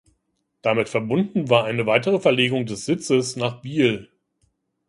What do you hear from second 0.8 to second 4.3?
verbunden war eine weitere Verlegung des Sitzes nach Biel.